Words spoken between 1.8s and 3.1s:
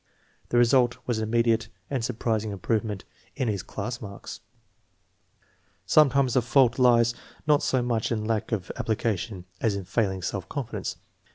and surprising improvement